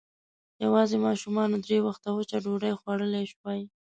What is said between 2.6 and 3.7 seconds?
خوړلی شوای.